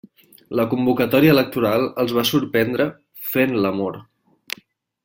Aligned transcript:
La 0.59 0.63
convocatòria 0.71 1.35
electoral 1.35 1.85
els 2.05 2.17
va 2.21 2.25
sorprendre 2.33 2.89
fent 3.35 3.57
l'amor. 3.67 4.03